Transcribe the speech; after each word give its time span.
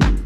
Peace. 0.00 0.21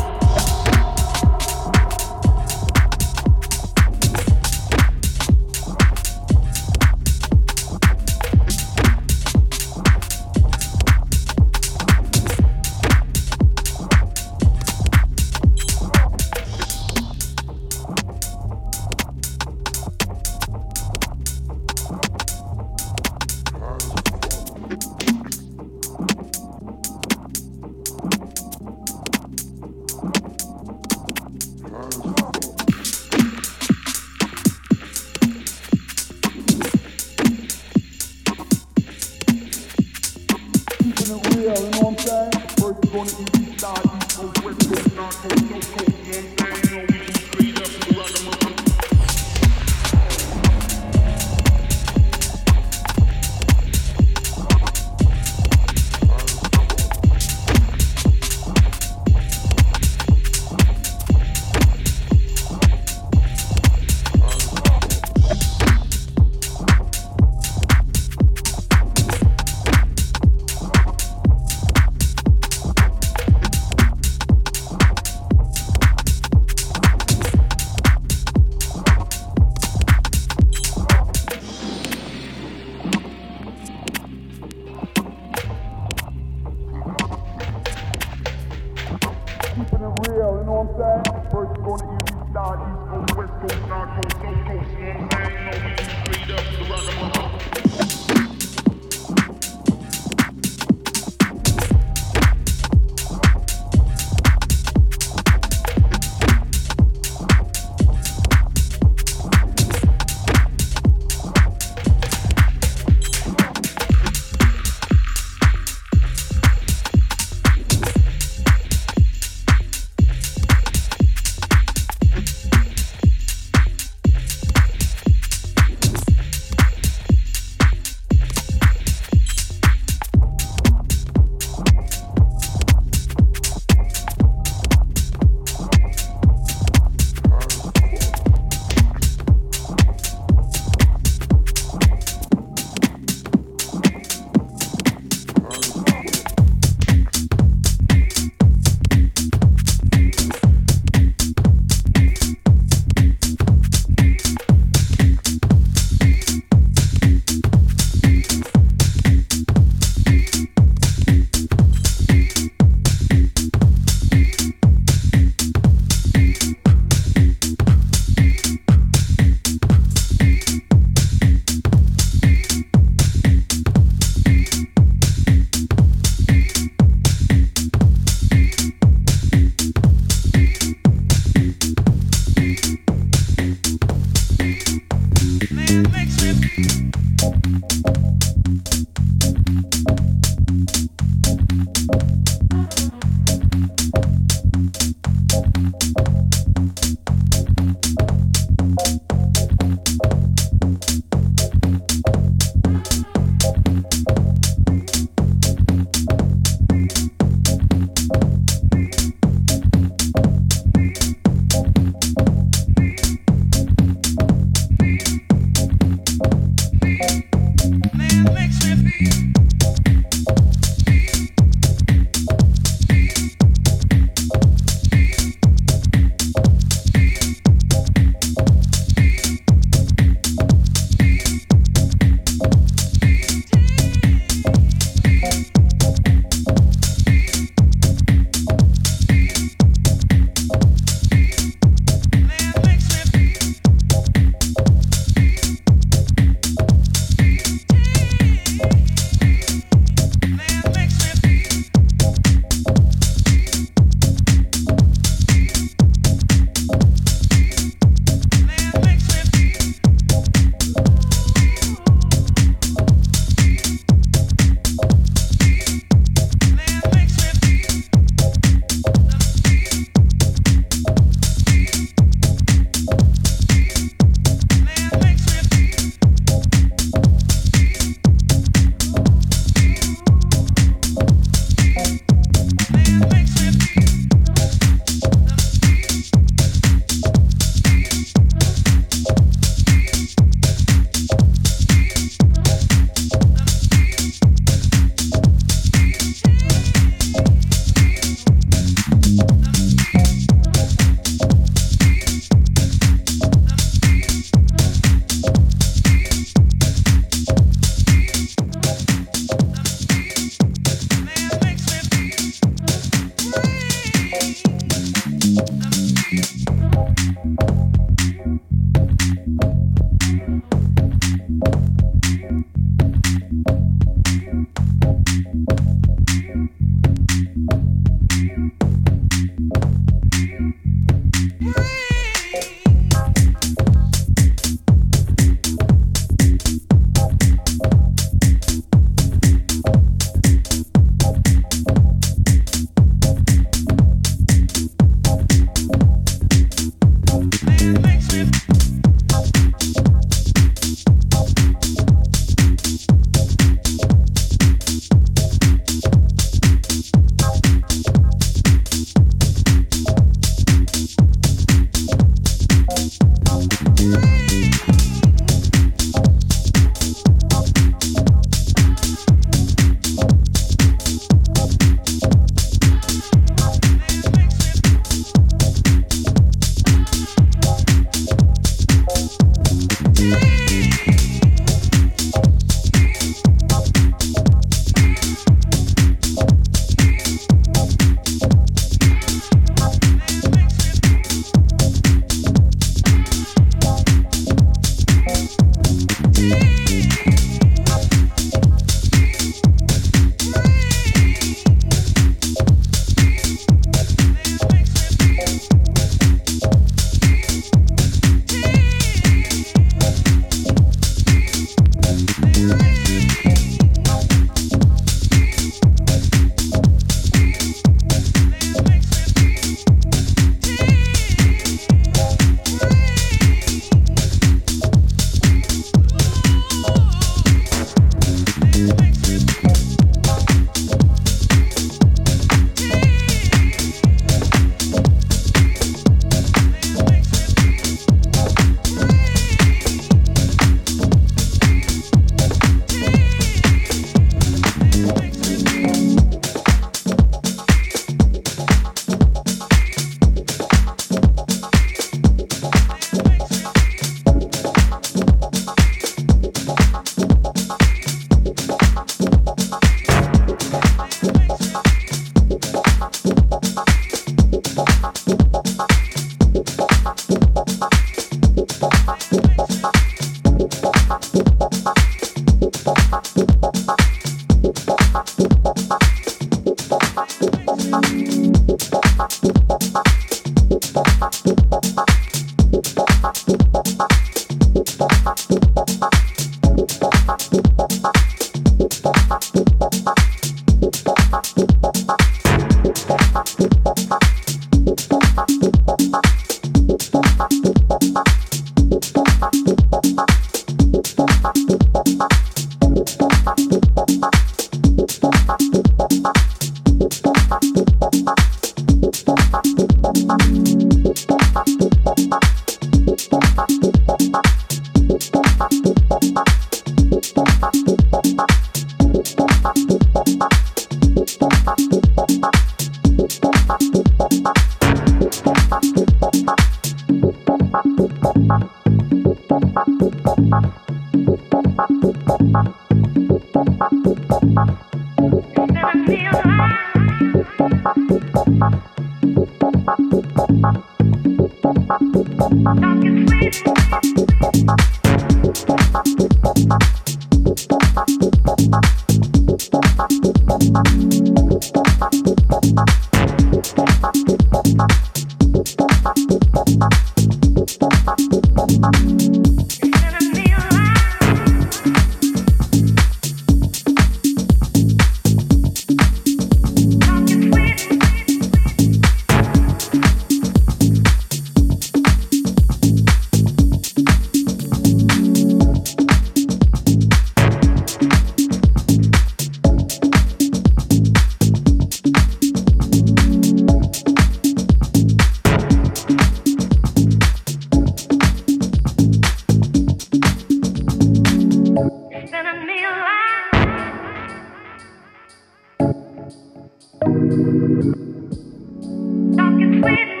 with 599.61 600.00